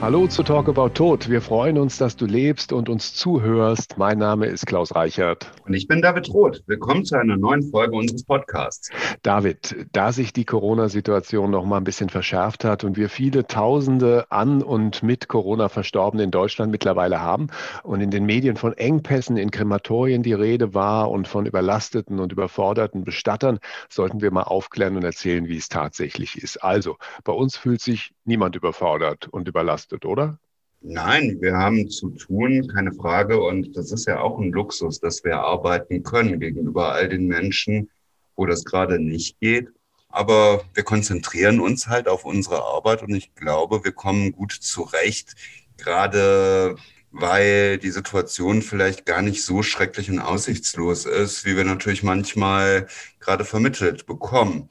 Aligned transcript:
Hallo 0.00 0.26
zu 0.26 0.42
Talk 0.42 0.66
About 0.66 0.94
Tod. 0.94 1.28
Wir 1.28 1.42
freuen 1.42 1.76
uns, 1.76 1.98
dass 1.98 2.16
du 2.16 2.24
lebst 2.24 2.72
und 2.72 2.88
uns 2.88 3.12
zuhörst. 3.12 3.98
Mein 3.98 4.16
Name 4.16 4.46
ist 4.46 4.64
Klaus 4.64 4.94
Reichert. 4.94 5.52
Und 5.66 5.74
ich 5.74 5.88
bin 5.88 6.00
David 6.00 6.30
Roth. 6.30 6.62
Willkommen 6.66 7.04
zu 7.04 7.16
einer 7.16 7.36
neuen 7.36 7.62
Folge 7.62 7.94
unseres 7.96 8.24
Podcasts. 8.24 8.88
David, 9.20 9.88
da 9.92 10.10
sich 10.12 10.32
die 10.32 10.46
Corona-Situation 10.46 11.50
noch 11.50 11.66
mal 11.66 11.76
ein 11.76 11.84
bisschen 11.84 12.08
verschärft 12.08 12.64
hat 12.64 12.82
und 12.82 12.96
wir 12.96 13.10
viele 13.10 13.46
Tausende 13.46 14.24
an 14.30 14.62
und 14.62 15.02
mit 15.02 15.28
Corona 15.28 15.68
Verstorbene 15.68 16.22
in 16.22 16.30
Deutschland 16.30 16.72
mittlerweile 16.72 17.20
haben 17.20 17.48
und 17.82 18.00
in 18.00 18.10
den 18.10 18.24
Medien 18.24 18.56
von 18.56 18.72
Engpässen 18.72 19.36
in 19.36 19.50
Krematorien 19.50 20.22
die 20.22 20.32
Rede 20.32 20.72
war 20.72 21.10
und 21.10 21.28
von 21.28 21.44
überlasteten 21.44 22.20
und 22.20 22.32
überforderten 22.32 23.04
Bestattern, 23.04 23.58
sollten 23.90 24.22
wir 24.22 24.30
mal 24.30 24.44
aufklären 24.44 24.96
und 24.96 25.04
erzählen, 25.04 25.46
wie 25.46 25.58
es 25.58 25.68
tatsächlich 25.68 26.42
ist. 26.42 26.56
Also, 26.64 26.96
bei 27.22 27.34
uns 27.34 27.58
fühlt 27.58 27.82
sich 27.82 28.14
niemand 28.30 28.56
überfordert 28.56 29.28
und 29.28 29.48
überlastet, 29.48 30.06
oder? 30.06 30.38
Nein, 30.82 31.36
wir 31.40 31.56
haben 31.56 31.90
zu 31.90 32.10
tun, 32.10 32.66
keine 32.68 32.92
Frage. 32.92 33.42
Und 33.42 33.76
das 33.76 33.92
ist 33.92 34.06
ja 34.06 34.20
auch 34.20 34.38
ein 34.38 34.50
Luxus, 34.50 34.98
dass 35.00 35.24
wir 35.24 35.38
arbeiten 35.40 36.02
können 36.02 36.40
gegenüber 36.40 36.92
all 36.92 37.08
den 37.08 37.26
Menschen, 37.26 37.90
wo 38.34 38.46
das 38.46 38.64
gerade 38.64 38.98
nicht 38.98 39.38
geht. 39.40 39.68
Aber 40.08 40.62
wir 40.72 40.82
konzentrieren 40.82 41.60
uns 41.60 41.86
halt 41.86 42.08
auf 42.08 42.24
unsere 42.24 42.64
Arbeit 42.64 43.02
und 43.02 43.14
ich 43.14 43.34
glaube, 43.34 43.84
wir 43.84 43.92
kommen 43.92 44.32
gut 44.32 44.52
zurecht, 44.52 45.34
gerade 45.76 46.76
weil 47.12 47.78
die 47.78 47.90
Situation 47.90 48.62
vielleicht 48.62 49.04
gar 49.04 49.22
nicht 49.22 49.44
so 49.44 49.62
schrecklich 49.62 50.10
und 50.10 50.20
aussichtslos 50.20 51.04
ist, 51.04 51.44
wie 51.44 51.56
wir 51.56 51.64
natürlich 51.64 52.02
manchmal 52.02 52.86
gerade 53.18 53.44
vermittelt 53.44 54.06
bekommen. 54.06 54.70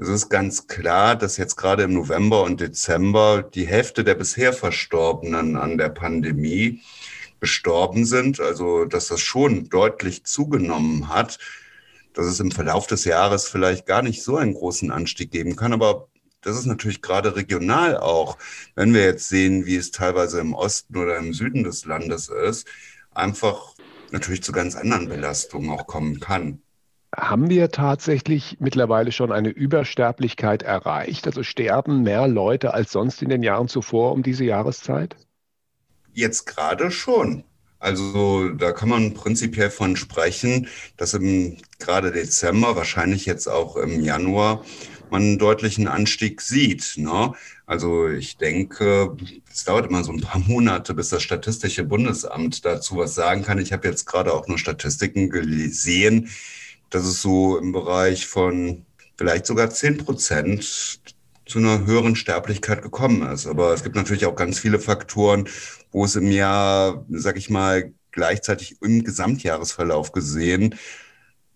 Es 0.00 0.08
ist 0.08 0.30
ganz 0.30 0.66
klar, 0.66 1.14
dass 1.14 1.36
jetzt 1.36 1.56
gerade 1.56 1.82
im 1.82 1.92
November 1.92 2.42
und 2.44 2.58
Dezember 2.58 3.42
die 3.42 3.66
Hälfte 3.66 4.02
der 4.02 4.14
bisher 4.14 4.54
Verstorbenen 4.54 5.56
an 5.56 5.76
der 5.76 5.90
Pandemie 5.90 6.80
gestorben 7.38 8.06
sind. 8.06 8.40
Also, 8.40 8.86
dass 8.86 9.08
das 9.08 9.20
schon 9.20 9.68
deutlich 9.68 10.24
zugenommen 10.24 11.10
hat, 11.10 11.38
dass 12.14 12.24
es 12.24 12.40
im 12.40 12.50
Verlauf 12.50 12.86
des 12.86 13.04
Jahres 13.04 13.46
vielleicht 13.46 13.84
gar 13.84 14.00
nicht 14.00 14.22
so 14.22 14.38
einen 14.38 14.54
großen 14.54 14.90
Anstieg 14.90 15.32
geben 15.32 15.54
kann. 15.54 15.74
Aber 15.74 16.08
das 16.40 16.56
ist 16.56 16.64
natürlich 16.64 17.02
gerade 17.02 17.36
regional 17.36 17.98
auch, 17.98 18.38
wenn 18.76 18.94
wir 18.94 19.04
jetzt 19.04 19.28
sehen, 19.28 19.66
wie 19.66 19.76
es 19.76 19.90
teilweise 19.90 20.40
im 20.40 20.54
Osten 20.54 20.96
oder 20.96 21.18
im 21.18 21.34
Süden 21.34 21.62
des 21.64 21.84
Landes 21.84 22.30
ist, 22.30 22.66
einfach 23.10 23.74
natürlich 24.12 24.42
zu 24.42 24.52
ganz 24.52 24.76
anderen 24.76 25.10
Belastungen 25.10 25.68
auch 25.68 25.86
kommen 25.86 26.20
kann. 26.20 26.62
Haben 27.14 27.50
wir 27.50 27.70
tatsächlich 27.70 28.56
mittlerweile 28.60 29.10
schon 29.10 29.32
eine 29.32 29.48
Übersterblichkeit 29.48 30.62
erreicht? 30.62 31.26
Also 31.26 31.42
sterben 31.42 32.02
mehr 32.02 32.28
Leute 32.28 32.72
als 32.72 32.92
sonst 32.92 33.20
in 33.22 33.28
den 33.28 33.42
Jahren 33.42 33.68
zuvor 33.68 34.12
um 34.12 34.22
diese 34.22 34.44
Jahreszeit? 34.44 35.16
Jetzt 36.12 36.46
gerade 36.46 36.90
schon. 36.90 37.44
Also 37.80 38.50
da 38.50 38.72
kann 38.72 38.90
man 38.90 39.14
prinzipiell 39.14 39.70
von 39.70 39.96
sprechen, 39.96 40.68
dass 40.96 41.14
im 41.14 41.56
gerade 41.78 42.12
Dezember, 42.12 42.76
wahrscheinlich 42.76 43.26
jetzt 43.26 43.48
auch 43.48 43.76
im 43.76 44.00
Januar, 44.00 44.64
man 45.10 45.22
einen 45.22 45.38
deutlichen 45.38 45.88
Anstieg 45.88 46.40
sieht. 46.40 46.94
Ne? 46.96 47.32
Also 47.66 48.08
ich 48.08 48.36
denke, 48.36 49.16
es 49.50 49.64
dauert 49.64 49.86
immer 49.86 50.04
so 50.04 50.12
ein 50.12 50.20
paar 50.20 50.40
Monate, 50.40 50.94
bis 50.94 51.08
das 51.08 51.22
Statistische 51.22 51.84
Bundesamt 51.84 52.64
dazu 52.64 52.96
was 52.98 53.14
sagen 53.14 53.42
kann. 53.42 53.58
Ich 53.58 53.72
habe 53.72 53.88
jetzt 53.88 54.04
gerade 54.06 54.32
auch 54.32 54.46
nur 54.46 54.58
Statistiken 54.58 55.30
gesehen, 55.30 56.30
dass 56.90 57.04
es 57.04 57.22
so 57.22 57.58
im 57.58 57.72
Bereich 57.72 58.26
von 58.26 58.84
vielleicht 59.16 59.46
sogar 59.46 59.70
10 59.70 59.98
Prozent 59.98 61.00
zu 61.46 61.58
einer 61.58 61.84
höheren 61.84 62.16
Sterblichkeit 62.16 62.82
gekommen 62.82 63.22
ist. 63.30 63.46
Aber 63.46 63.74
es 63.74 63.82
gibt 63.82 63.96
natürlich 63.96 64.26
auch 64.26 64.36
ganz 64.36 64.58
viele 64.58 64.78
Faktoren, 64.78 65.48
wo 65.90 66.04
es 66.04 66.16
im 66.16 66.30
Jahr, 66.30 67.04
sag 67.10 67.36
ich 67.36 67.50
mal, 67.50 67.92
gleichzeitig 68.12 68.76
im 68.82 69.04
Gesamtjahresverlauf 69.04 70.12
gesehen 70.12 70.76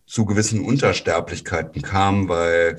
zu 0.06 0.24
gewissen 0.26 0.60
Untersterblichkeiten 0.60 1.82
kam, 1.82 2.28
weil 2.28 2.76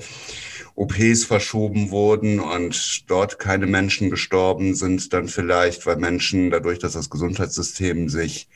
OPs 0.76 1.24
verschoben 1.24 1.90
wurden 1.90 2.38
und 2.38 3.10
dort 3.10 3.38
keine 3.38 3.66
Menschen 3.66 4.10
gestorben 4.10 4.74
sind, 4.74 5.12
dann 5.12 5.26
vielleicht, 5.26 5.86
weil 5.86 5.96
Menschen 5.96 6.50
dadurch, 6.50 6.78
dass 6.78 6.92
das 6.92 7.10
Gesundheitssystem 7.10 8.08
sich 8.08 8.48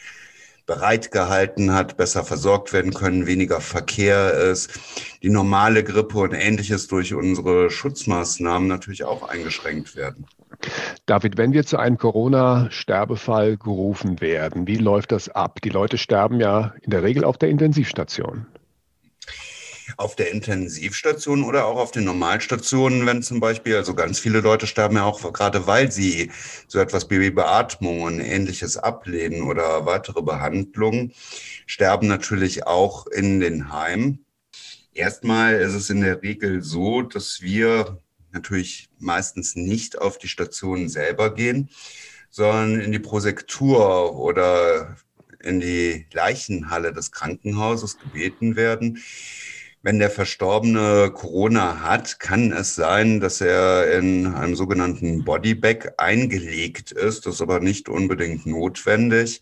bereitgehalten 0.71 1.75
hat, 1.75 1.97
besser 1.97 2.23
versorgt 2.23 2.73
werden 2.73 2.95
können, 2.95 3.27
weniger 3.27 3.61
Verkehr 3.61 4.33
ist, 4.35 4.71
die 5.21 5.29
normale 5.29 5.83
Grippe 5.83 6.19
und 6.19 6.33
ähnliches 6.33 6.87
durch 6.87 7.13
unsere 7.13 7.71
Schutzmaßnahmen 7.71 8.69
natürlich 8.69 9.03
auch 9.03 9.29
eingeschränkt 9.29 9.97
werden. 9.97 10.27
David, 11.07 11.37
wenn 11.39 11.53
wir 11.53 11.67
zu 11.67 11.77
einem 11.77 11.99
Corona-Sterbefall 11.99 13.57
gerufen 13.57 14.21
werden, 14.21 14.69
wie 14.69 14.77
läuft 14.77 15.11
das 15.11 15.29
ab? 15.29 15.61
Die 15.61 15.71
Leute 15.71 15.99
sterben 15.99 16.39
ja 16.39 16.73
in 16.83 16.91
der 16.91 17.03
Regel 17.03 17.25
auf 17.25 17.37
der 17.37 17.49
Intensivstation 17.49 18.47
auf 19.97 20.17
der 20.17 20.31
Intensivstation 20.31 21.45
oder 21.45 21.67
auch 21.67 21.79
auf 21.79 21.91
den 21.91 22.05
Normalstationen, 22.05 23.07
wenn 23.07 23.23
zum 23.23 23.41
Beispiel, 23.41 23.77
also 23.77 23.95
ganz 23.95 24.19
viele 24.19 24.41
Leute 24.41 24.67
sterben 24.67 24.97
ja 24.97 25.05
auch 25.05 25.33
gerade, 25.33 25.67
weil 25.67 25.91
sie 25.91 26.31
so 26.69 26.79
etwas 26.79 27.09
wie 27.11 27.31
Beatmung 27.31 28.03
und 28.03 28.21
ähnliches 28.21 28.77
ablehnen 28.77 29.43
oder 29.43 29.87
weitere 29.87 30.23
Behandlungen, 30.23 31.13
sterben 31.67 32.09
natürlich 32.09 32.67
auch 32.67 33.07
in 33.07 33.41
den 33.41 33.73
Heimen. 33.73 34.25
Erstmal 34.93 35.55
ist 35.55 35.75
es 35.75 35.91
in 35.91 36.01
der 36.01 36.23
Regel 36.23 36.63
so, 36.63 37.03
dass 37.03 37.41
wir 37.43 38.01
natürlich 38.33 38.89
meistens 38.99 39.57
nicht 39.57 39.99
auf 39.99 40.19
die 40.19 40.29
Station 40.29 40.89
selber 40.89 41.35
gehen, 41.35 41.71
sondern 42.31 42.81
in 42.81 42.93
die 42.93 42.99
Prosektur 42.99 44.17
oder 44.17 44.97
in 45.43 45.61
die 45.61 46.07
Leichenhalle 46.13 46.93
des 46.93 47.13
Krankenhauses 47.13 47.99
gebeten 47.99 48.57
werden, 48.57 49.03
wenn 49.83 49.99
der 49.99 50.11
Verstorbene 50.11 51.11
Corona 51.15 51.81
hat, 51.81 52.21
kann 52.21 52.53
es 52.53 52.75
sein, 52.75 53.21
dass 53.21 53.41
er 53.41 53.99
in 53.99 54.27
einem 54.27 54.55
sogenannten 54.55 55.25
Bodybag 55.25 55.95
eingelegt 55.97 56.93
ist. 56.93 57.25
Das 57.25 57.37
ist 57.37 57.41
aber 57.41 57.61
nicht 57.61 57.89
unbedingt 57.89 58.47
notwendig. 58.47 59.41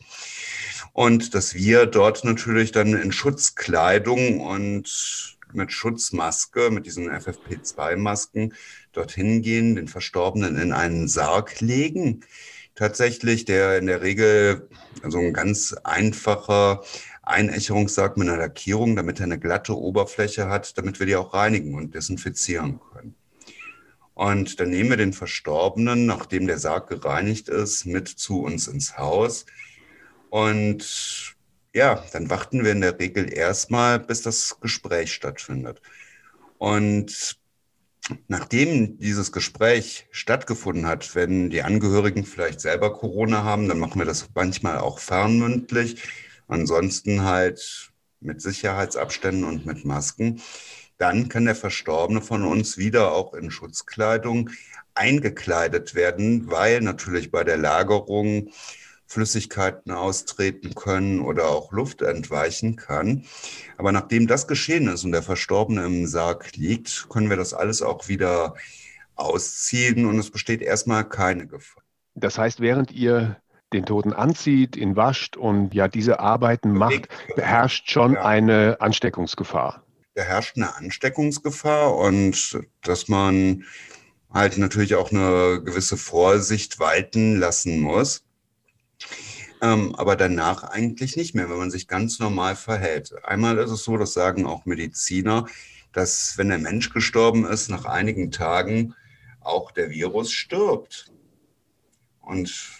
Und 0.93 1.35
dass 1.35 1.55
wir 1.55 1.87
dort 1.87 2.25
natürlich 2.25 2.73
dann 2.73 2.95
in 2.95 3.13
Schutzkleidung 3.13 4.41
und 4.41 5.37
mit 5.53 5.73
Schutzmaske, 5.73 6.71
mit 6.71 6.87
diesen 6.87 7.11
FFP2-Masken 7.11 8.55
dorthin 8.93 9.43
gehen, 9.43 9.77
den 9.77 9.89
Verstorbenen 9.89 10.57
in 10.57 10.73
einen 10.73 11.09
Sarg 11.09 11.61
legen. 11.61 12.25
Tatsächlich, 12.75 13.45
der 13.45 13.79
in 13.79 13.87
der 13.87 14.03
Regel 14.03 14.69
also 15.03 15.19
ein 15.19 15.33
ganz 15.33 15.75
einfacher 15.85 16.83
Einächerungssack 17.29 18.17
mit 18.17 18.29
einer 18.29 18.39
Lackierung, 18.39 18.97
damit 18.97 19.21
er 19.21 19.25
eine 19.25 19.39
glatte 19.39 19.77
Oberfläche 19.77 20.49
hat, 20.49 20.77
damit 20.79 20.99
wir 20.99 21.07
die 21.07 21.17
auch 21.17 21.35
reinigen 21.35 21.75
und 21.75 21.95
desinfizieren 21.95 22.81
können. 22.93 23.15
Und 24.15 24.59
dann 24.59 24.71
nehmen 24.71 24.91
wir 24.91 24.97
den 24.97 25.13
Verstorbenen, 25.13 26.07
nachdem 26.07 26.47
der 26.47 26.59
Sarg 26.59 26.89
gereinigt 26.89 27.49
ist, 27.49 27.87
mit 27.87 28.09
zu 28.09 28.43
uns 28.43 28.67
ins 28.67 28.99
Haus. 28.99 29.47
Und 30.31 31.37
ja, 31.73 32.03
dann 32.13 32.29
warten 32.29 32.65
wir 32.65 32.73
in 32.73 32.81
der 32.81 32.99
Regel 32.99 33.33
erstmal, 33.33 34.01
bis 34.01 34.23
das 34.23 34.59
Gespräch 34.61 35.13
stattfindet. 35.13 35.81
Und 36.59 37.39
nachdem 38.27 38.99
dieses 38.99 39.31
Gespräch 39.31 40.09
stattgefunden 40.11 40.87
hat, 40.87 41.15
wenn 41.15 41.51
die 41.51 41.63
Angehörigen 41.63 42.25
vielleicht 42.25 42.61
selber 42.61 42.93
Corona 42.93 43.45
haben, 43.45 43.69
dann 43.69 43.79
machen 43.79 44.01
wir 44.01 44.07
das 44.07 44.29
manchmal 44.35 44.79
auch 44.79 44.99
fernmündlich 44.99 46.03
Ansonsten 46.49 47.23
halt 47.23 47.93
mit 48.21 48.41
Sicherheitsabständen 48.43 49.45
und 49.45 49.67
mit 49.67 49.85
Masken. 49.85 50.41
Dann 50.97 51.29
kann 51.29 51.45
der 51.45 51.55
Verstorbene 51.55 52.21
von 52.21 52.43
uns 52.43 52.77
wieder 52.77 53.13
auch 53.13 53.35
in 53.35 53.51
Schutzkleidung 53.51 54.51
eingekleidet 54.95 55.95
werden, 55.95 56.51
weil 56.51 56.81
natürlich 56.81 57.31
bei 57.31 57.45
der 57.45 57.57
Lagerung 57.57 58.51
Flüssigkeiten 59.07 59.93
austreten 59.93 60.75
können 60.75 61.21
oder 61.21 61.49
auch 61.49 61.73
Luft 61.73 62.03
entweichen 62.03 62.77
kann. 62.77 63.25
Aber 63.79 63.93
nachdem 63.93 64.27
das 64.27 64.47
geschehen 64.47 64.89
ist 64.89 65.05
und 65.05 65.13
der 65.13 65.23
Verstorbene 65.23 65.87
im 65.87 66.07
Sarg 66.07 66.57
liegt, 66.57 67.09
können 67.09 67.31
wir 67.31 67.37
das 67.37 67.55
alles 67.55 67.81
auch 67.81 68.09
wieder 68.09 68.55
ausziehen 69.15 70.05
und 70.05 70.19
es 70.19 70.31
besteht 70.31 70.61
erstmal 70.61 71.09
keine 71.09 71.47
Gefahr. 71.47 71.83
Das 72.15 72.37
heißt, 72.37 72.61
während 72.61 72.91
ihr 72.93 73.41
den 73.73 73.85
Toten 73.85 74.13
anzieht, 74.13 74.77
ihn 74.77 74.97
wascht 74.97 75.37
und 75.37 75.75
ja 75.75 75.89
diese 75.89 76.21
Arbeiten 76.21 76.73
macht, 76.73 77.09
herrscht 77.37 77.91
schon 77.91 78.15
ja. 78.15 78.25
eine 78.25 78.77
Ansteckungsgefahr. 78.81 79.83
Da 80.15 80.23
herrscht 80.23 80.57
eine 80.57 80.75
Ansteckungsgefahr 80.75 81.97
und 81.97 82.59
dass 82.83 83.09
man 83.09 83.65
halt 84.33 84.59
natürlich 84.59 84.95
auch 84.95 85.11
eine 85.11 85.63
gewisse 85.63 85.97
Vorsicht 85.97 86.79
walten 86.81 87.37
lassen 87.37 87.81
muss. 87.81 88.25
Ähm, 89.61 89.95
aber 89.97 90.17
danach 90.17 90.63
eigentlich 90.65 91.17
nicht 91.17 91.35
mehr, 91.35 91.51
wenn 91.51 91.59
man 91.59 91.71
sich 91.71 91.89
ganz 91.89 92.19
normal 92.19 92.57
verhält. 92.57 93.13
Einmal 93.25 93.59
ist 93.59 93.71
es 93.71 93.85
so, 93.85 93.97
das 93.97 94.13
sagen 94.13 94.47
auch 94.47 94.67
Mediziner, 94.67 95.47
dass 95.93 96.39
wenn 96.39 96.49
der 96.49 96.59
Mensch 96.59 96.91
gestorben 96.91 97.45
ist, 97.45 97.69
nach 97.69 97.85
einigen 97.85 98.31
Tagen 98.31 98.95
auch 99.41 99.73
der 99.73 99.91
Virus 99.91 100.33
stirbt. 100.33 101.11
und 102.21 102.79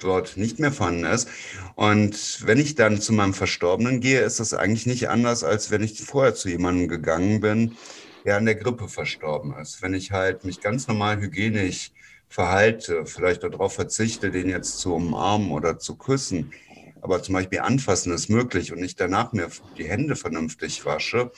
dort 0.00 0.36
nicht 0.36 0.58
mehr 0.58 0.72
vorhanden 0.72 1.04
ist. 1.04 1.28
Und 1.74 2.46
wenn 2.46 2.58
ich 2.58 2.74
dann 2.74 3.00
zu 3.00 3.12
meinem 3.12 3.34
Verstorbenen 3.34 4.00
gehe, 4.00 4.20
ist 4.20 4.40
das 4.40 4.54
eigentlich 4.54 4.86
nicht 4.86 5.08
anders, 5.08 5.44
als 5.44 5.70
wenn 5.70 5.82
ich 5.82 6.00
vorher 6.02 6.34
zu 6.34 6.48
jemandem 6.48 6.88
gegangen 6.88 7.40
bin, 7.40 7.76
der 8.24 8.36
an 8.36 8.44
der 8.44 8.56
Grippe 8.56 8.88
verstorben 8.88 9.54
ist. 9.60 9.82
Wenn 9.82 9.94
ich 9.94 10.12
halt 10.12 10.44
mich 10.44 10.60
ganz 10.60 10.88
normal 10.88 11.20
hygienisch 11.20 11.92
verhalte, 12.28 13.06
vielleicht 13.06 13.42
darauf 13.42 13.74
verzichte, 13.74 14.30
den 14.30 14.48
jetzt 14.48 14.78
zu 14.78 14.94
umarmen 14.94 15.52
oder 15.52 15.78
zu 15.78 15.96
küssen, 15.96 16.52
aber 17.00 17.22
zum 17.22 17.34
Beispiel 17.34 17.60
anfassen 17.60 18.12
ist 18.12 18.28
möglich 18.28 18.72
und 18.72 18.82
ich 18.82 18.96
danach 18.96 19.32
mir 19.32 19.48
die 19.78 19.88
Hände 19.88 20.16
vernünftig 20.16 20.84
wasche, 20.84 21.30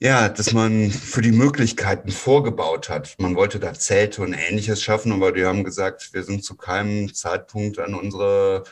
ja, 0.00 0.28
dass 0.28 0.52
man 0.52 0.90
für 0.90 1.22
die 1.22 1.32
Möglichkeiten 1.32 2.10
vorgebaut 2.10 2.88
hat. 2.88 3.14
Man 3.18 3.36
wollte 3.36 3.58
da 3.58 3.74
Zelte 3.74 4.22
und 4.22 4.34
ähnliches 4.34 4.82
schaffen, 4.82 5.12
aber 5.12 5.32
die 5.32 5.44
haben 5.44 5.64
gesagt, 5.64 6.12
wir 6.12 6.24
sind 6.24 6.44
zu 6.44 6.56
keinem 6.56 7.14
Zeitpunkt 7.14 7.78
an 7.78 7.94
unsere 7.94 8.64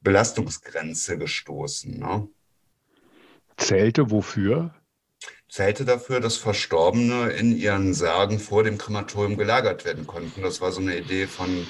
Belastungsgrenze 0.00 1.18
gestoßen. 1.18 1.98
Ne? 1.98 2.28
Zelte 3.56 4.10
wofür? 4.10 4.74
Zelte 5.48 5.84
dafür, 5.84 6.20
dass 6.20 6.36
Verstorbene 6.36 7.30
in 7.30 7.56
ihren 7.56 7.94
Särgen 7.94 8.38
vor 8.38 8.64
dem 8.64 8.78
Krematorium 8.78 9.36
gelagert 9.36 9.84
werden 9.84 10.06
konnten. 10.06 10.42
Das 10.42 10.60
war 10.60 10.72
so 10.72 10.80
eine 10.80 10.96
Idee 10.98 11.26
von 11.26 11.66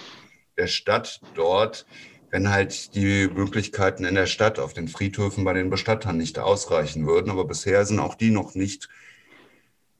der 0.57 0.67
Stadt 0.67 1.21
dort, 1.35 1.87
wenn 2.31 2.51
halt 2.51 2.95
die 2.95 3.29
Möglichkeiten 3.29 4.05
in 4.05 4.17
der 4.17 4.27
Stadt 4.27 4.59
auf 4.59 4.75
den 4.75 4.89
Friedhöfen 4.89 5.45
bei 5.45 5.53
den 5.53 5.71
Bestattern 5.71 6.19
nicht 6.19 6.39
ausreichen 6.39 7.07
würden. 7.07 7.31
Aber 7.31 7.45
bisher 7.45 7.87
sind 7.87 8.01
auch 8.01 8.17
die 8.17 8.31
noch 8.31 8.55
nicht 8.55 8.89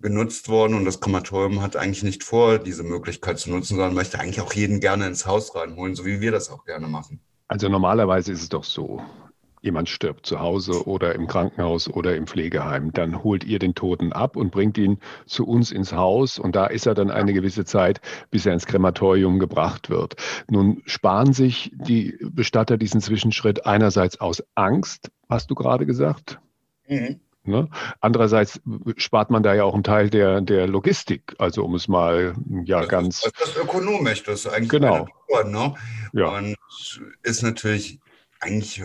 genutzt 0.01 0.49
worden 0.49 0.75
und 0.75 0.85
das 0.85 1.01
Krematorium 1.01 1.63
hat 1.63 1.77
eigentlich 1.77 2.03
nicht 2.03 2.23
vor, 2.23 2.59
diese 2.59 2.83
Möglichkeit 2.83 3.39
zu 3.39 3.51
nutzen, 3.51 3.77
sondern 3.77 3.95
möchte 3.95 4.21
eigentlich 4.21 4.41
auch 4.41 4.53
jeden 4.53 4.81
gerne 4.81 5.07
ins 5.07 5.27
Haus 5.27 5.55
reinholen, 5.55 5.95
so 5.95 6.05
wie 6.05 6.21
wir 6.21 6.31
das 6.31 6.51
auch 6.51 6.65
gerne 6.65 6.87
machen. 6.87 7.21
Also 7.49 7.69
normalerweise 7.71 8.33
ist 8.33 8.43
es 8.43 8.49
doch 8.51 8.65
so, 8.65 9.03
jemand 9.63 9.89
stirbt 9.89 10.27
zu 10.27 10.41
Hause 10.41 10.87
oder 10.87 11.15
im 11.15 11.27
Krankenhaus 11.27 11.89
oder 11.89 12.15
im 12.15 12.27
Pflegeheim, 12.27 12.93
dann 12.93 13.25
holt 13.25 13.43
ihr 13.45 13.59
den 13.59 13.75
Toten 13.75 14.13
ab 14.13 14.37
und 14.37 14.51
bringt 14.51 14.77
ihn 14.77 14.99
zu 15.27 15.47
uns 15.47 15.73
ins 15.73 15.93
Haus 15.93 16.39
und 16.39 16.55
da 16.55 16.67
ist 16.67 16.87
er 16.87 16.95
dann 16.95 17.11
eine 17.11 17.33
gewisse 17.33 17.65
Zeit, 17.65 18.03
bis 18.31 18.45
er 18.45 18.53
ins 18.53 18.67
Krematorium 18.67 19.39
gebracht 19.39 19.89
wird. 19.89 20.17
Nun 20.51 20.83
sparen 20.85 21.33
sich 21.33 21.73
die 21.75 22.19
Bestatter 22.21 22.77
diesen 22.77 23.01
Zwischenschritt 23.01 23.67
einerseits 23.67 24.21
aus 24.21 24.45
Angst, 24.55 25.11
hast 25.29 25.51
du 25.51 25.55
gerade 25.55 25.87
gesagt. 25.87 26.39
Mhm. 26.87 27.21
Ne? 27.45 27.69
Andererseits 28.01 28.61
spart 28.97 29.31
man 29.31 29.43
da 29.43 29.55
ja 29.55 29.65
auch 29.65 29.75
einen 29.75 29.85
Teil 29.85 30.11
der, 30.11 30.41
der 30.41 30.67
Logistik, 30.67 31.35
also 31.39 31.65
um 31.65 31.75
es 31.75 31.89
mal 31.89 32.35
ja 32.65 32.81
das 32.81 32.89
ganz. 32.89 33.25
Ist, 33.25 33.41
das 33.41 33.49
ist 33.51 33.57
ökonomisch, 33.57 34.23
das 34.23 34.41
ist 34.41 34.47
eigentlich 34.49 34.69
genau. 34.69 35.09
Tour, 35.29 35.45
ne? 35.45 35.75
ja. 36.13 36.29
Und 36.29 36.57
ist 37.23 37.43
natürlich 37.43 38.01
eigentlich, 38.41 38.83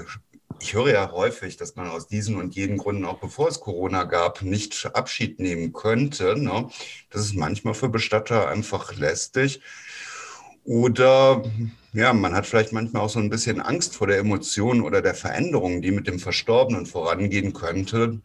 ich 0.62 0.74
höre 0.74 0.92
ja 0.92 1.12
häufig, 1.12 1.58
dass 1.58 1.76
man 1.76 1.90
aus 1.90 2.08
diesen 2.08 2.38
und 2.38 2.56
jenen 2.56 2.78
Gründen, 2.78 3.06
auch 3.06 3.20
bevor 3.20 3.50
es 3.50 3.60
Corona 3.60 4.06
gab, 4.06 4.42
nicht 4.42 4.90
Abschied 4.94 5.40
nehmen 5.40 5.74
könnte. 5.74 6.40
Ne? 6.40 6.70
Das 7.10 7.22
ist 7.22 7.36
manchmal 7.36 7.74
für 7.74 7.90
Bestatter 7.90 8.48
einfach 8.48 8.96
lästig. 8.96 9.62
Oder 10.66 11.44
ja, 11.94 12.14
man 12.14 12.34
hat 12.34 12.48
vielleicht 12.48 12.72
manchmal 12.72 13.04
auch 13.04 13.10
so 13.10 13.20
ein 13.20 13.30
bisschen 13.30 13.62
Angst 13.62 13.96
vor 13.96 14.08
der 14.08 14.18
Emotion 14.18 14.82
oder 14.82 15.02
der 15.02 15.14
Veränderung, 15.14 15.82
die 15.82 15.92
mit 15.92 16.08
dem 16.08 16.20
Verstorbenen 16.20 16.86
vorangehen 16.86 17.54
könnte. 17.54 18.22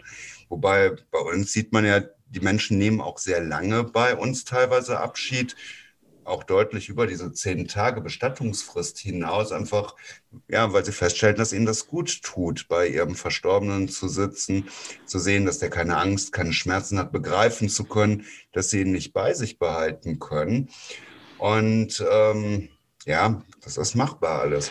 Wobei 0.49 0.93
bei 1.11 1.19
uns 1.19 1.53
sieht 1.53 1.73
man 1.73 1.85
ja, 1.85 2.01
die 2.31 2.41
Menschen 2.41 2.79
nehmen 2.79 3.01
auch 3.01 3.19
sehr 3.19 3.43
lange 3.43 3.85
bei 3.85 4.15
uns 4.17 4.45
teilweise 4.45 5.01
Abschied, 5.01 5.57
auch 6.25 6.45
deutlich 6.45 6.89
über 6.89 7.07
diese 7.07 7.33
zehn 7.33 7.67
Tage 7.69 8.03
Bestattungsfrist 8.03 8.99
hinaus, 8.99 9.51
einfach, 9.51 9.97
ja, 10.47 10.73
weil 10.73 10.85
sie 10.85 10.93
feststellen, 10.93 11.37
dass 11.37 11.55
ihnen 11.55 11.67
das 11.67 11.87
gut 11.87 12.23
tut, 12.23 12.69
bei 12.69 12.87
ihrem 12.87 13.15
Verstorbenen 13.15 13.89
zu 13.89 14.09
sitzen, 14.09 14.69
zu 15.07 15.19
sehen, 15.19 15.47
dass 15.47 15.59
der 15.59 15.71
keine 15.71 15.97
Angst, 15.97 16.33
keine 16.33 16.53
Schmerzen 16.53 16.99
hat, 16.99 17.13
begreifen 17.13 17.69
zu 17.71 17.85
können, 17.85 18.27
dass 18.53 18.71
sie 18.71 18.83
ihn 18.83 18.93
nicht 18.93 19.13
bei 19.15 19.33
sich 19.33 19.59
behalten 19.59 20.19
können. 20.19 20.69
Und 21.39 22.05
ähm, 22.11 22.69
ja, 23.05 23.43
das 23.63 23.77
ist 23.77 23.95
machbar 23.95 24.43
alles. 24.43 24.71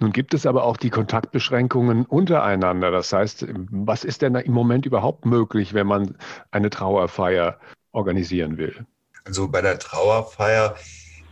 Nun 0.00 0.12
gibt 0.12 0.34
es 0.34 0.46
aber 0.46 0.64
auch 0.64 0.76
die 0.76 0.90
Kontaktbeschränkungen 0.90 2.04
untereinander. 2.04 2.90
Das 2.90 3.12
heißt, 3.12 3.46
was 3.70 4.04
ist 4.04 4.22
denn 4.22 4.34
im 4.34 4.52
Moment 4.52 4.86
überhaupt 4.86 5.24
möglich, 5.24 5.72
wenn 5.72 5.86
man 5.86 6.16
eine 6.50 6.70
Trauerfeier 6.70 7.58
organisieren 7.92 8.58
will? 8.58 8.86
Also 9.24 9.48
bei 9.48 9.62
der 9.62 9.78
Trauerfeier 9.78 10.76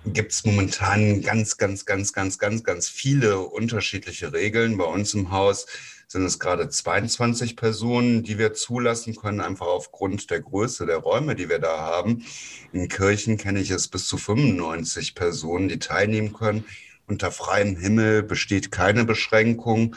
gibt 0.06 0.32
es 0.32 0.44
momentan 0.44 1.22
ganz, 1.22 1.56
ganz, 1.56 1.84
ganz, 1.84 2.12
ganz, 2.12 2.38
ganz, 2.38 2.64
ganz 2.64 2.88
viele 2.88 3.40
unterschiedliche 3.40 4.32
Regeln. 4.32 4.78
Bei 4.78 4.84
uns 4.84 5.14
im 5.14 5.30
Haus 5.30 5.66
sind 6.12 6.26
es 6.26 6.38
gerade 6.38 6.68
22 6.68 7.56
Personen, 7.56 8.22
die 8.22 8.38
wir 8.38 8.52
zulassen 8.52 9.16
können, 9.16 9.40
einfach 9.40 9.66
aufgrund 9.66 10.30
der 10.30 10.40
Größe 10.40 10.84
der 10.84 10.98
Räume, 10.98 11.34
die 11.34 11.48
wir 11.48 11.58
da 11.58 11.78
haben. 11.78 12.24
In 12.72 12.88
Kirchen 12.88 13.38
kenne 13.38 13.60
ich 13.60 13.70
es 13.70 13.88
bis 13.88 14.06
zu 14.06 14.18
95 14.18 15.14
Personen, 15.14 15.68
die 15.68 15.78
teilnehmen 15.78 16.34
können. 16.34 16.64
Unter 17.06 17.32
freiem 17.32 17.76
Himmel 17.76 18.22
besteht 18.22 18.70
keine 18.70 19.04
Beschränkung 19.04 19.96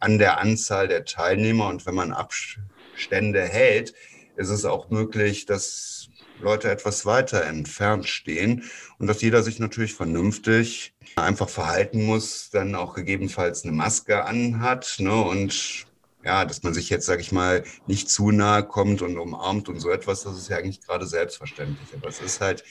an 0.00 0.18
der 0.18 0.38
Anzahl 0.40 0.88
der 0.88 1.04
Teilnehmer. 1.04 1.68
Und 1.68 1.86
wenn 1.86 1.94
man 1.94 2.12
Abstände 2.12 3.40
hält, 3.42 3.94
ist 4.36 4.50
es 4.50 4.64
auch 4.64 4.90
möglich, 4.90 5.46
dass 5.46 6.08
Leute 6.40 6.70
etwas 6.70 7.06
weiter 7.06 7.44
entfernt 7.44 8.06
stehen 8.06 8.64
und 8.98 9.06
dass 9.06 9.22
jeder 9.22 9.42
sich 9.42 9.58
natürlich 9.58 9.94
vernünftig 9.94 10.94
einfach 11.16 11.48
verhalten 11.48 12.04
muss, 12.04 12.50
dann 12.50 12.74
auch 12.74 12.94
gegebenenfalls 12.94 13.64
eine 13.64 13.72
Maske 13.72 14.24
anhat 14.24 14.96
ne, 14.98 15.14
und 15.14 15.86
ja, 16.24 16.44
dass 16.44 16.64
man 16.64 16.74
sich 16.74 16.90
jetzt, 16.90 17.06
sage 17.06 17.20
ich 17.20 17.30
mal, 17.30 17.62
nicht 17.86 18.10
zu 18.10 18.32
nahe 18.32 18.64
kommt 18.64 19.00
und 19.00 19.16
umarmt 19.16 19.68
und 19.68 19.78
so 19.78 19.90
etwas, 19.90 20.24
das 20.24 20.36
ist 20.36 20.48
ja 20.48 20.56
eigentlich 20.56 20.80
gerade 20.80 21.06
selbstverständlich. 21.06 21.88
Aber 21.94 22.08
es 22.08 22.20
ist 22.20 22.40
halt 22.40 22.64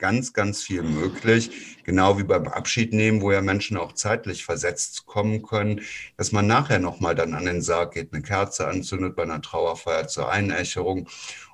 ganz, 0.00 0.32
ganz 0.32 0.62
viel 0.62 0.82
möglich. 0.82 1.78
Genau 1.84 2.18
wie 2.18 2.24
beim 2.24 2.48
Abschied 2.48 2.92
nehmen, 2.92 3.20
wo 3.20 3.30
ja 3.30 3.42
Menschen 3.42 3.76
auch 3.76 3.92
zeitlich 3.92 4.44
versetzt 4.44 5.06
kommen 5.06 5.42
können, 5.42 5.82
dass 6.16 6.32
man 6.32 6.48
nachher 6.48 6.80
nochmal 6.80 7.14
dann 7.14 7.34
an 7.34 7.44
den 7.44 7.62
Sarg 7.62 7.94
geht, 7.94 8.12
eine 8.12 8.22
Kerze 8.22 8.66
anzündet 8.66 9.14
bei 9.14 9.22
einer 9.22 9.42
Trauerfeier 9.42 10.08
zur 10.08 10.28
Einächerung 10.30 11.08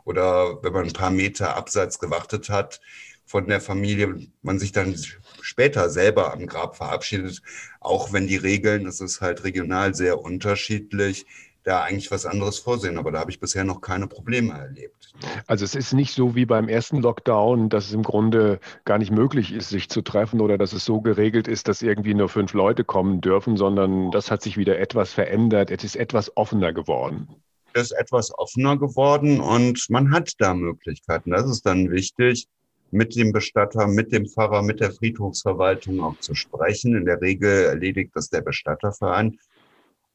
oder 0.04 0.62
wenn 0.62 0.72
man 0.72 0.86
ein 0.86 0.92
paar 0.92 1.10
Meter 1.10 1.56
abseits 1.56 1.98
gewartet 1.98 2.48
hat 2.48 2.80
von 3.26 3.48
der 3.48 3.60
Familie, 3.60 4.28
man 4.42 4.60
sich 4.60 4.70
dann 4.70 4.96
später 5.40 5.90
selber 5.90 6.32
am 6.32 6.46
Grab 6.46 6.76
verabschiedet, 6.76 7.42
auch 7.80 8.12
wenn 8.12 8.28
die 8.28 8.36
Regeln, 8.36 8.84
das 8.84 9.00
ist 9.00 9.20
halt 9.20 9.42
regional 9.42 9.94
sehr 9.94 10.20
unterschiedlich, 10.20 11.26
da 11.66 11.82
eigentlich 11.82 12.10
was 12.10 12.26
anderes 12.26 12.58
vorsehen. 12.58 12.96
Aber 12.96 13.10
da 13.10 13.20
habe 13.20 13.30
ich 13.30 13.40
bisher 13.40 13.64
noch 13.64 13.80
keine 13.80 14.06
Probleme 14.06 14.52
erlebt. 14.52 15.12
Also 15.46 15.64
es 15.64 15.74
ist 15.74 15.92
nicht 15.92 16.14
so 16.14 16.34
wie 16.34 16.46
beim 16.46 16.68
ersten 16.68 16.98
Lockdown, 16.98 17.68
dass 17.68 17.86
es 17.86 17.92
im 17.92 18.04
Grunde 18.04 18.60
gar 18.84 18.98
nicht 18.98 19.10
möglich 19.10 19.52
ist, 19.52 19.70
sich 19.70 19.88
zu 19.88 20.02
treffen 20.02 20.40
oder 20.40 20.58
dass 20.58 20.72
es 20.72 20.84
so 20.84 21.00
geregelt 21.00 21.48
ist, 21.48 21.66
dass 21.68 21.82
irgendwie 21.82 22.14
nur 22.14 22.28
fünf 22.28 22.52
Leute 22.52 22.84
kommen 22.84 23.20
dürfen, 23.20 23.56
sondern 23.56 24.12
das 24.12 24.30
hat 24.30 24.42
sich 24.42 24.56
wieder 24.56 24.78
etwas 24.78 25.12
verändert. 25.12 25.70
Es 25.70 25.82
ist 25.82 25.96
etwas 25.96 26.36
offener 26.36 26.72
geworden. 26.72 27.28
Es 27.72 27.90
ist 27.90 27.92
etwas 27.92 28.32
offener 28.38 28.78
geworden 28.78 29.40
und 29.40 29.90
man 29.90 30.12
hat 30.12 30.32
da 30.38 30.54
Möglichkeiten. 30.54 31.32
Das 31.32 31.50
ist 31.50 31.66
dann 31.66 31.90
wichtig 31.90 32.46
mit 32.92 33.16
dem 33.16 33.32
Bestatter, 33.32 33.88
mit 33.88 34.12
dem 34.12 34.26
Pfarrer, 34.26 34.62
mit 34.62 34.80
der 34.80 34.92
Friedhofsverwaltung 34.92 36.00
auch 36.00 36.18
zu 36.20 36.34
sprechen. 36.34 36.94
In 36.94 37.04
der 37.04 37.20
Regel 37.20 37.64
erledigt 37.64 38.12
das 38.14 38.30
der 38.30 38.42
Bestatterverein. 38.42 39.38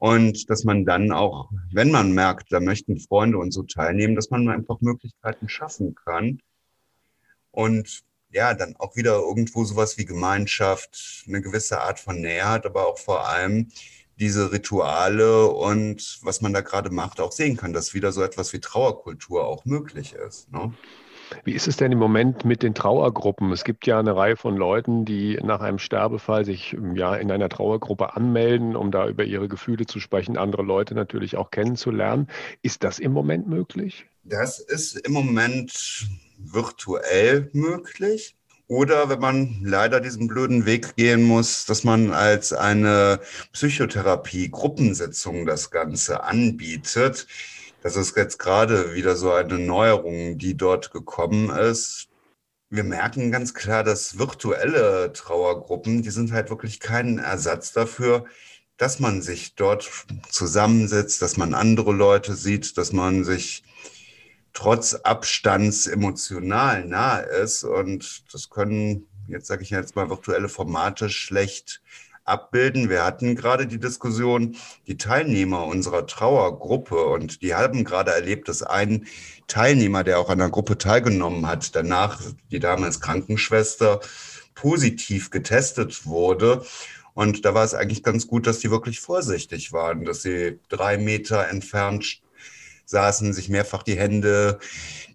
Und 0.02 0.50
dass 0.50 0.64
man 0.64 0.84
dann 0.84 1.12
auch, 1.12 1.52
wenn 1.72 1.92
man 1.92 2.12
merkt, 2.12 2.52
da 2.52 2.60
möchten 2.60 3.00
Freunde 3.00 3.38
und 3.38 3.52
so 3.52 3.62
teilnehmen, 3.62 4.16
dass 4.16 4.32
man 4.32 4.50
einfach 4.50 4.82
Möglichkeiten 4.82 5.48
schaffen 5.48 5.94
kann. 5.94 6.40
Und 7.52 8.02
ja, 8.32 8.56
dann 8.56 8.76
auch 8.78 8.96
wieder 8.96 9.18
irgendwo 9.18 9.64
sowas 9.64 10.00
wie 10.00 10.06
Gemeinschaft, 10.06 11.26
eine 11.28 11.44
gewisse 11.44 11.82
Art 11.82 12.00
von 12.00 12.20
Nähe 12.20 12.50
hat, 12.50 12.66
aber 12.66 12.88
auch 12.88 12.98
vor 12.98 13.28
allem 13.28 13.72
diese 14.20 14.52
Rituale 14.52 15.46
und 15.46 16.18
was 16.24 16.42
man 16.42 16.52
da 16.52 16.62
gerade 16.62 16.90
macht, 16.90 17.20
auch 17.20 17.32
sehen 17.32 17.56
kann, 17.56 17.72
dass 17.72 17.94
wieder 17.94 18.12
so 18.12 18.24
etwas 18.24 18.54
wie 18.54 18.60
Trauerkultur 18.60 19.46
auch 19.46 19.66
möglich 19.66 20.14
ist. 20.14 20.52
Ne? 20.52 20.74
Wie 21.44 21.54
ist 21.54 21.68
es 21.68 21.78
denn 21.78 21.92
im 21.92 21.98
Moment 21.98 22.46
mit 22.46 22.64
den 22.64 22.74
Trauergruppen? 22.74 23.52
Es 23.52 23.64
gibt 23.64 23.88
ja 23.88 24.00
eine 24.00 24.16
Reihe 24.16 24.36
von 24.36 24.56
Leuten, 24.58 25.06
die 25.06 25.40
nach 25.44 25.62
einem 25.62 25.80
Sterbefall 25.80 26.46
sich 26.46 26.76
ja 26.96 27.16
in 27.16 27.32
einer 27.32 27.50
Trauergruppe 27.50 28.16
anmelden, 28.16 28.76
um 28.76 28.92
da 28.92 29.08
über 29.08 29.24
ihre 29.24 29.48
Gefühle 29.48 29.86
zu 29.86 30.00
sprechen, 30.00 30.38
andere 30.38 30.64
Leute 30.64 30.96
natürlich 30.96 31.38
auch 31.38 31.52
kennenzulernen. 31.52 32.28
Ist 32.62 32.84
das 32.84 33.00
im 33.00 33.12
Moment 33.14 33.48
möglich? 33.48 34.06
Das 34.24 34.60
ist 34.60 34.96
im 34.98 35.14
Moment 35.14 36.08
virtuell 36.38 37.50
möglich. 37.54 38.36
Oder 38.68 39.10
wenn 39.10 39.20
man 39.20 39.58
leider 39.64 40.00
diesen 40.00 40.28
blöden 40.28 40.66
Weg 40.66 40.96
gehen 40.96 41.24
muss, 41.24 41.66
dass 41.66 41.84
man 41.84 42.12
als 42.14 42.54
eine 42.54 43.20
Psychotherapie-Gruppensitzung 43.52 45.46
das 45.46 45.72
Ganze 45.72 46.24
anbietet. 46.24 47.28
Das 47.82 47.96
ist 47.96 48.16
jetzt 48.16 48.38
gerade 48.38 48.94
wieder 48.94 49.16
so 49.16 49.32
eine 49.32 49.58
Neuerung, 49.58 50.38
die 50.38 50.56
dort 50.56 50.92
gekommen 50.92 51.50
ist. 51.50 52.10
Wir 52.70 52.84
merken 52.84 53.32
ganz 53.32 53.54
klar, 53.56 53.84
dass 53.84 54.20
virtuelle 54.20 55.12
Trauergruppen, 55.14 56.04
die 56.04 56.12
sind 56.12 56.32
halt 56.32 56.52
wirklich 56.52 56.80
kein 56.80 57.18
Ersatz 57.18 57.74
dafür, 57.74 58.26
dass 58.78 59.00
man 59.00 59.22
sich 59.22 59.56
dort 59.56 59.90
zusammensetzt, 60.30 61.22
dass 61.22 61.38
man 61.38 61.56
andere 61.56 61.92
Leute 61.92 62.36
sieht, 62.36 62.78
dass 62.78 62.94
man 62.94 63.24
sich 63.24 63.64
trotz 64.54 64.94
Abstands 64.94 65.88
emotional 65.88 66.86
nahe 66.86 67.24
ist. 67.24 67.64
Und 67.64 68.32
das 68.32 68.50
können, 68.50 69.08
jetzt 69.28 69.48
sage 69.48 69.64
ich 69.64 69.72
jetzt 69.72 69.96
mal, 69.96 70.10
virtuelle 70.10 70.50
Formate 70.50 71.10
schlecht 71.10 71.82
abbilden. 72.26 72.90
Wir 72.90 73.04
hatten 73.04 73.36
gerade 73.36 73.68
die 73.68 73.80
Diskussion, 73.80 74.56
die 74.88 74.98
Teilnehmer 74.98 75.66
unserer 75.66 76.08
Trauergruppe 76.08 77.06
und 77.06 77.42
die 77.42 77.56
haben 77.56 77.84
gerade 77.84 78.12
erlebt, 78.12 78.48
dass 78.48 78.64
ein 78.64 79.08
Teilnehmer, 79.48 80.04
der 80.04 80.20
auch 80.20 80.30
an 80.30 80.40
der 80.40 80.50
Gruppe 80.50 80.78
teilgenommen 80.78 81.48
hat, 81.48 81.76
danach 81.76 82.22
die 82.52 82.60
Dame 82.60 82.88
ist 82.88 83.02
Krankenschwester, 83.02 84.00
positiv 84.56 85.30
getestet 85.30 86.06
wurde. 86.06 86.64
Und 87.14 87.46
da 87.46 87.54
war 87.54 87.66
es 87.66 87.74
eigentlich 87.74 88.04
ganz 88.04 88.28
gut, 88.28 88.48
dass 88.48 88.60
die 88.60 88.72
wirklich 88.72 89.02
vorsichtig 89.02 89.74
waren, 89.74 90.06
dass 90.06 90.22
sie 90.22 90.60
drei 90.70 90.98
Meter 90.98 91.48
entfernt 91.50 92.22
saßen, 92.86 93.34
sich 93.34 93.50
mehrfach 93.50 93.84
die 93.84 93.98
Hände 93.98 94.60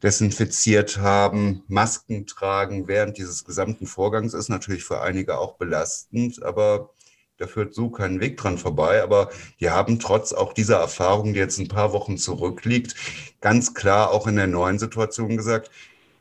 desinfiziert 0.03 0.99
haben, 0.99 1.63
Masken 1.69 2.27
tragen 2.27 2.89
während 2.89 3.19
dieses 3.19 3.45
gesamten 3.45 3.87
Vorgangs 3.87 4.35
ist 4.35 4.49
natürlich 4.49 4.85
für 4.85 5.01
einige 5.01 5.39
auch 5.39 5.57
belastend, 5.57 6.43
aber 6.43 6.91
da 7.39 7.47
führt 7.47 7.75
so 7.75 7.91
keinen 7.91 8.21
Weg 8.21 8.37
dran 8.37 8.59
vorbei. 8.59 9.03
Aber 9.03 9.31
die 9.61 9.71
haben 9.71 9.99
trotz 9.99 10.33
auch 10.33 10.53
dieser 10.53 10.79
Erfahrung, 10.79 11.33
die 11.33 11.39
jetzt 11.39 11.59
ein 11.59 11.69
paar 11.69 11.93
Wochen 11.93 12.17
zurückliegt, 12.17 12.95
ganz 13.41 13.75
klar 13.75 14.11
auch 14.11 14.27
in 14.27 14.37
der 14.37 14.47
neuen 14.47 14.79
Situation 14.79 15.37
gesagt, 15.37 15.71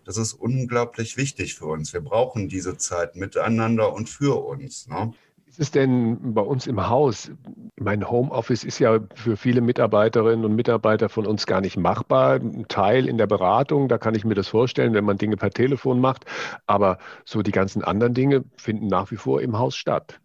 das 0.05 0.17
ist 0.17 0.33
unglaublich 0.33 1.17
wichtig 1.17 1.55
für 1.55 1.65
uns. 1.65 1.91
Wir 1.93 2.01
brauchen 2.01 2.47
diese 2.47 2.77
Zeit 2.77 3.15
miteinander 3.15 3.91
und 3.91 4.07
für 4.07 4.45
uns. 4.45 4.87
Ne? 4.87 5.13
Ist 5.47 5.59
es 5.59 5.71
denn 5.71 6.35
bei 6.35 6.41
uns 6.41 6.67
im 6.67 6.87
Haus? 6.89 7.31
Mein 7.79 8.07
Homeoffice 8.07 8.63
ist 8.63 8.77
ja 8.77 8.99
für 9.15 9.35
viele 9.35 9.61
Mitarbeiterinnen 9.61 10.45
und 10.45 10.53
Mitarbeiter 10.53 11.09
von 11.09 11.25
uns 11.25 11.47
gar 11.47 11.61
nicht 11.61 11.77
machbar. 11.77 12.35
Ein 12.35 12.67
Teil 12.67 13.07
in 13.07 13.17
der 13.17 13.25
Beratung, 13.25 13.87
da 13.87 13.97
kann 13.97 14.13
ich 14.13 14.25
mir 14.25 14.35
das 14.35 14.47
vorstellen, 14.47 14.93
wenn 14.93 15.05
man 15.05 15.17
Dinge 15.17 15.37
per 15.37 15.49
Telefon 15.49 15.99
macht. 15.99 16.25
Aber 16.67 16.99
so 17.23 17.41
die 17.41 17.51
ganzen 17.51 17.83
anderen 17.83 18.13
Dinge 18.13 18.43
finden 18.57 18.87
nach 18.87 19.09
wie 19.09 19.17
vor 19.17 19.41
im 19.41 19.57
Haus 19.57 19.75
statt 19.75 20.19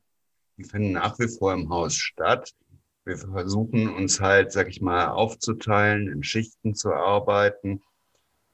finden 0.64 0.92
nach 0.92 1.18
wie 1.18 1.28
vor 1.28 1.52
im 1.52 1.68
Haus 1.68 1.94
statt. 1.94 2.52
Wir 3.04 3.16
versuchen 3.16 3.88
uns 3.88 4.20
halt, 4.20 4.52
sag 4.52 4.68
ich 4.68 4.80
mal, 4.80 5.08
aufzuteilen, 5.08 6.08
in 6.08 6.22
Schichten 6.22 6.74
zu 6.74 6.92
arbeiten, 6.92 7.82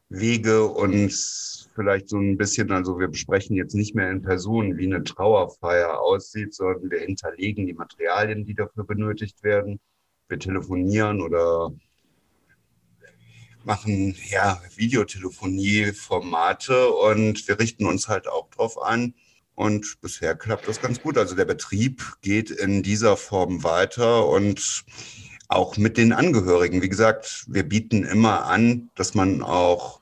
Wege 0.08 0.66
uns 0.66 1.68
vielleicht 1.74 2.08
so 2.08 2.18
ein 2.18 2.36
bisschen, 2.36 2.70
also 2.70 3.00
wir 3.00 3.08
besprechen 3.08 3.56
jetzt 3.56 3.74
nicht 3.74 3.96
mehr 3.96 4.10
in 4.10 4.22
Person, 4.22 4.78
wie 4.78 4.86
eine 4.86 5.02
Trauerfeier 5.02 6.00
aussieht, 6.00 6.54
sondern 6.54 6.88
wir 6.90 7.00
hinterlegen 7.00 7.66
die 7.66 7.74
Materialien, 7.74 8.44
die 8.44 8.54
dafür 8.54 8.84
benötigt 8.84 9.42
werden. 9.42 9.80
Wir 10.28 10.38
telefonieren 10.38 11.20
oder 11.20 11.72
machen 13.64 14.14
ja 14.30 14.62
Videotelefonie-Formate 14.76 16.88
und 16.88 17.48
wir 17.48 17.58
richten 17.58 17.84
uns 17.84 18.06
halt 18.06 18.28
auch 18.28 18.48
darauf 18.50 18.80
an, 18.80 19.14
und 19.56 20.00
bisher 20.00 20.36
klappt 20.36 20.68
das 20.68 20.80
ganz 20.80 21.00
gut. 21.00 21.18
Also 21.18 21.34
der 21.34 21.46
Betrieb 21.46 22.04
geht 22.22 22.50
in 22.50 22.82
dieser 22.84 23.16
Form 23.16 23.64
weiter 23.64 24.28
und 24.28 24.84
auch 25.48 25.76
mit 25.76 25.96
den 25.96 26.12
Angehörigen. 26.12 26.82
Wie 26.82 26.88
gesagt, 26.88 27.46
wir 27.48 27.64
bieten 27.64 28.04
immer 28.04 28.44
an, 28.44 28.90
dass 28.94 29.14
man 29.14 29.42
auch 29.42 30.00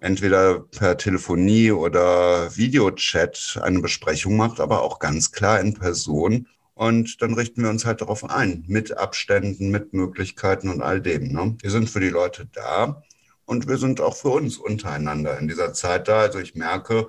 entweder 0.00 0.60
per 0.60 0.96
Telefonie 0.96 1.72
oder 1.72 2.56
Videochat 2.56 3.60
eine 3.62 3.80
Besprechung 3.80 4.36
macht, 4.36 4.60
aber 4.60 4.82
auch 4.82 4.98
ganz 4.98 5.32
klar 5.32 5.60
in 5.60 5.74
Person. 5.74 6.48
Und 6.74 7.22
dann 7.22 7.34
richten 7.34 7.62
wir 7.62 7.70
uns 7.70 7.84
halt 7.84 8.00
darauf 8.00 8.28
ein, 8.28 8.64
mit 8.66 8.96
Abständen, 8.96 9.70
mit 9.70 9.92
Möglichkeiten 9.92 10.68
und 10.68 10.82
all 10.82 11.00
dem. 11.00 11.32
Ne? 11.32 11.56
Wir 11.60 11.70
sind 11.70 11.88
für 11.88 12.00
die 12.00 12.08
Leute 12.08 12.48
da 12.52 13.02
und 13.46 13.68
wir 13.68 13.78
sind 13.78 14.00
auch 14.00 14.16
für 14.16 14.28
uns 14.30 14.56
untereinander 14.56 15.38
in 15.38 15.48
dieser 15.48 15.72
Zeit 15.72 16.08
da. 16.08 16.20
Also 16.20 16.38
ich 16.38 16.54
merke, 16.54 17.08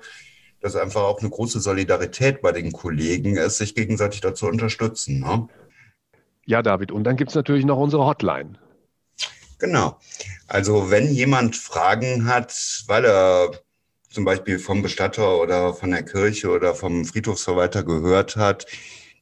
dass 0.60 0.76
einfach 0.76 1.02
auch 1.02 1.20
eine 1.20 1.30
große 1.30 1.60
Solidarität 1.60 2.42
bei 2.42 2.52
den 2.52 2.72
Kollegen 2.72 3.36
ist, 3.36 3.58
sich 3.58 3.74
gegenseitig 3.74 4.20
dazu 4.20 4.46
unterstützen. 4.46 5.20
Ne? 5.20 5.48
Ja, 6.44 6.62
David, 6.62 6.92
und 6.92 7.04
dann 7.04 7.16
gibt 7.16 7.30
es 7.30 7.34
natürlich 7.34 7.64
noch 7.64 7.78
unsere 7.78 8.04
Hotline. 8.04 8.58
Genau. 9.58 9.98
Also 10.48 10.90
wenn 10.90 11.12
jemand 11.12 11.56
Fragen 11.56 12.26
hat, 12.26 12.84
weil 12.86 13.04
er 13.04 13.50
zum 14.10 14.24
Beispiel 14.24 14.58
vom 14.58 14.82
Bestatter 14.82 15.40
oder 15.40 15.74
von 15.74 15.90
der 15.90 16.02
Kirche 16.02 16.50
oder 16.50 16.74
vom 16.74 17.04
Friedhofsverwalter 17.04 17.84
gehört 17.84 18.36
hat, 18.36 18.66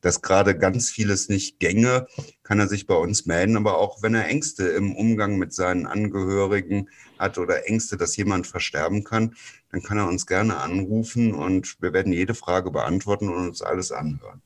dass 0.00 0.22
gerade 0.22 0.56
ganz 0.56 0.90
vieles 0.90 1.28
nicht 1.28 1.58
gänge, 1.58 2.06
kann 2.42 2.60
er 2.60 2.68
sich 2.68 2.86
bei 2.86 2.94
uns 2.94 3.26
melden. 3.26 3.56
Aber 3.56 3.78
auch 3.78 4.00
wenn 4.02 4.14
er 4.14 4.28
Ängste 4.28 4.68
im 4.68 4.94
Umgang 4.94 5.36
mit 5.36 5.52
seinen 5.52 5.86
Angehörigen 5.86 6.88
hat 7.18 7.38
oder 7.38 7.68
Ängste, 7.68 7.96
dass 7.96 8.16
jemand 8.16 8.46
versterben 8.46 9.04
kann, 9.04 9.34
dann 9.70 9.82
kann 9.82 9.98
er 9.98 10.08
uns 10.08 10.26
gerne 10.26 10.58
anrufen 10.58 11.34
und 11.34 11.80
wir 11.80 11.92
werden 11.92 12.12
jede 12.12 12.34
Frage 12.34 12.70
beantworten 12.70 13.28
und 13.28 13.48
uns 13.48 13.62
alles 13.62 13.92
anhören. 13.92 14.42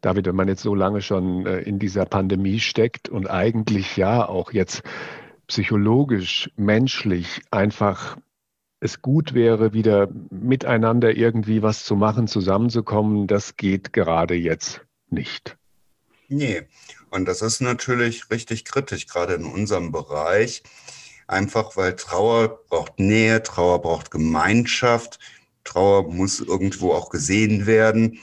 David, 0.00 0.26
wenn 0.26 0.36
man 0.36 0.48
jetzt 0.48 0.62
so 0.62 0.74
lange 0.74 1.00
schon 1.00 1.46
äh, 1.46 1.60
in 1.60 1.78
dieser 1.78 2.04
Pandemie 2.04 2.60
steckt 2.60 3.08
und 3.08 3.30
eigentlich 3.30 3.96
ja 3.96 4.28
auch 4.28 4.52
jetzt 4.52 4.82
psychologisch, 5.46 6.50
menschlich 6.56 7.42
einfach 7.50 8.16
es 8.80 9.02
gut 9.02 9.34
wäre, 9.34 9.72
wieder 9.72 10.08
miteinander 10.30 11.14
irgendwie 11.14 11.62
was 11.62 11.84
zu 11.84 11.96
machen, 11.96 12.26
zusammenzukommen, 12.26 13.26
das 13.26 13.56
geht 13.56 13.92
gerade 13.92 14.34
jetzt 14.34 14.80
nicht. 15.10 15.56
Nee, 16.28 16.62
und 17.10 17.26
das 17.26 17.42
ist 17.42 17.60
natürlich 17.60 18.30
richtig 18.30 18.64
kritisch, 18.64 19.06
gerade 19.06 19.34
in 19.34 19.44
unserem 19.44 19.92
Bereich. 19.92 20.62
Einfach 21.30 21.76
weil 21.76 21.94
Trauer 21.94 22.64
braucht 22.68 22.98
Nähe, 22.98 23.40
Trauer 23.44 23.80
braucht 23.82 24.10
Gemeinschaft, 24.10 25.20
Trauer 25.62 26.12
muss 26.12 26.40
irgendwo 26.40 26.92
auch 26.92 27.08
gesehen 27.08 27.66
werden. 27.66 28.18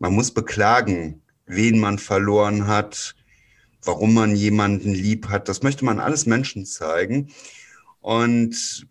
Man 0.00 0.12
muss 0.12 0.32
beklagen, 0.32 1.22
wen 1.46 1.78
man 1.78 2.00
verloren 2.00 2.66
hat, 2.66 3.14
warum 3.84 4.14
man 4.14 4.34
jemanden 4.34 4.92
lieb 4.92 5.28
hat. 5.28 5.48
Das 5.48 5.62
möchte 5.62 5.84
man 5.84 6.00
alles 6.00 6.26
Menschen 6.26 6.66
zeigen. 6.66 7.32
Und 8.00 8.88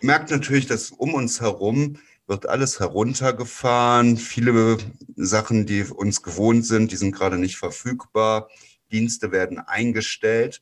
merkt 0.00 0.32
natürlich, 0.32 0.66
dass 0.66 0.90
um 0.90 1.14
uns 1.14 1.40
herum 1.40 1.98
wird 2.26 2.48
alles 2.48 2.80
heruntergefahren. 2.80 4.16
Viele 4.16 4.78
Sachen, 5.14 5.64
die 5.66 5.84
uns 5.84 6.24
gewohnt 6.24 6.66
sind, 6.66 6.90
die 6.90 6.96
sind 6.96 7.14
gerade 7.14 7.38
nicht 7.38 7.56
verfügbar. 7.56 8.48
Dienste 8.90 9.30
werden 9.30 9.60
eingestellt. 9.60 10.60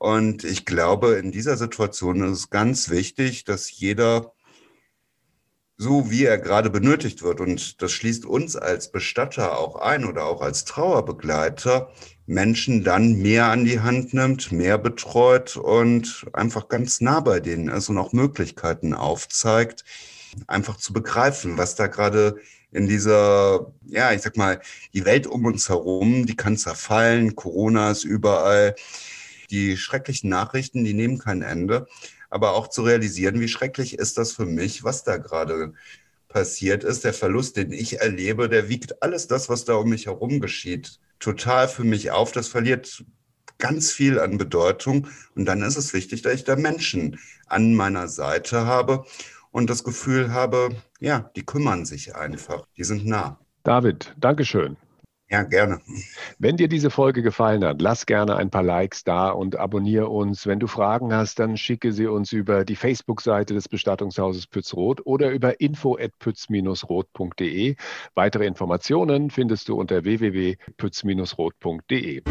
Und 0.00 0.44
ich 0.44 0.64
glaube, 0.64 1.16
in 1.16 1.30
dieser 1.30 1.58
Situation 1.58 2.24
ist 2.24 2.38
es 2.38 2.50
ganz 2.50 2.88
wichtig, 2.88 3.44
dass 3.44 3.70
jeder 3.70 4.32
so 5.76 6.10
wie 6.10 6.24
er 6.24 6.38
gerade 6.38 6.70
benötigt 6.70 7.22
wird, 7.22 7.40
und 7.40 7.82
das 7.82 7.92
schließt 7.92 8.24
uns 8.24 8.56
als 8.56 8.92
Bestatter 8.92 9.58
auch 9.58 9.76
ein 9.76 10.06
oder 10.06 10.24
auch 10.24 10.40
als 10.40 10.64
Trauerbegleiter, 10.64 11.90
Menschen 12.26 12.82
dann 12.82 13.20
mehr 13.20 13.46
an 13.46 13.66
die 13.66 13.80
Hand 13.80 14.14
nimmt, 14.14 14.52
mehr 14.52 14.78
betreut 14.78 15.56
und 15.58 16.26
einfach 16.32 16.68
ganz 16.68 17.02
nah 17.02 17.20
bei 17.20 17.40
denen 17.40 17.68
ist 17.68 17.90
und 17.90 17.98
auch 17.98 18.12
Möglichkeiten 18.12 18.94
aufzeigt, 18.94 19.84
einfach 20.46 20.76
zu 20.78 20.94
begreifen, 20.94 21.58
was 21.58 21.76
da 21.76 21.88
gerade 21.88 22.36
in 22.72 22.86
dieser, 22.86 23.72
ja, 23.86 24.12
ich 24.12 24.22
sag 24.22 24.38
mal, 24.38 24.60
die 24.94 25.04
Welt 25.04 25.26
um 25.26 25.44
uns 25.44 25.68
herum, 25.68 26.24
die 26.24 26.36
kann 26.36 26.56
zerfallen, 26.56 27.36
Corona 27.36 27.90
ist 27.90 28.04
überall, 28.04 28.74
die 29.50 29.76
schrecklichen 29.76 30.30
Nachrichten, 30.30 30.84
die 30.84 30.94
nehmen 30.94 31.18
kein 31.18 31.42
Ende 31.42 31.86
aber 32.30 32.54
auch 32.54 32.68
zu 32.68 32.82
realisieren, 32.82 33.40
wie 33.40 33.48
schrecklich 33.48 33.98
ist 33.98 34.16
das 34.16 34.32
für 34.32 34.46
mich, 34.46 34.84
was 34.84 35.02
da 35.02 35.18
gerade 35.18 35.74
passiert 36.28 36.84
ist. 36.84 37.04
Der 37.04 37.12
Verlust, 37.12 37.56
den 37.56 37.72
ich 37.72 38.00
erlebe, 38.00 38.48
der 38.48 38.68
wiegt 38.68 39.02
alles 39.02 39.26
das, 39.26 39.48
was 39.48 39.64
da 39.64 39.74
um 39.74 39.90
mich 39.90 40.06
herum 40.06 40.40
geschieht, 40.40 41.00
total 41.18 41.68
für 41.68 41.84
mich 41.84 42.12
auf. 42.12 42.30
Das 42.32 42.48
verliert 42.48 43.04
ganz 43.58 43.90
viel 43.90 44.20
an 44.20 44.38
Bedeutung. 44.38 45.08
Und 45.34 45.44
dann 45.44 45.60
ist 45.62 45.76
es 45.76 45.92
wichtig, 45.92 46.22
dass 46.22 46.34
ich 46.34 46.44
da 46.44 46.56
Menschen 46.56 47.18
an 47.46 47.74
meiner 47.74 48.08
Seite 48.08 48.64
habe 48.64 49.04
und 49.50 49.68
das 49.68 49.82
Gefühl 49.82 50.32
habe, 50.32 50.76
ja, 51.00 51.30
die 51.34 51.44
kümmern 51.44 51.84
sich 51.84 52.14
einfach, 52.14 52.64
die 52.76 52.84
sind 52.84 53.04
nah. 53.04 53.38
David, 53.64 54.14
Dankeschön. 54.18 54.76
Ja, 55.30 55.44
gerne. 55.44 55.80
Wenn 56.40 56.56
dir 56.56 56.66
diese 56.66 56.90
Folge 56.90 57.22
gefallen 57.22 57.64
hat, 57.64 57.80
lass 57.80 58.04
gerne 58.04 58.34
ein 58.34 58.50
paar 58.50 58.64
Likes 58.64 59.04
da 59.04 59.30
und 59.30 59.54
abonniere 59.54 60.08
uns. 60.08 60.44
Wenn 60.44 60.58
du 60.58 60.66
Fragen 60.66 61.14
hast, 61.14 61.38
dann 61.38 61.56
schicke 61.56 61.92
sie 61.92 62.08
uns 62.08 62.32
über 62.32 62.64
die 62.64 62.74
Facebook-Seite 62.74 63.54
des 63.54 63.68
Bestattungshauses 63.68 64.48
Pützroth 64.48 65.06
oder 65.06 65.30
über 65.30 65.60
info@pütz-roth.de. 65.60 67.76
Weitere 68.14 68.46
Informationen 68.46 69.30
findest 69.30 69.68
du 69.68 69.76
unter 69.76 70.02
www.pütz-roth.de. 70.02 72.22